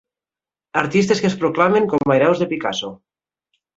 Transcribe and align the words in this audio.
Artistes 0.81 1.21
que 1.25 1.29
es 1.29 1.37
proclamen 1.43 1.85
com 1.93 2.15
a 2.15 2.17
hereus 2.17 2.43
de 2.45 2.49
Picasso. 2.55 2.91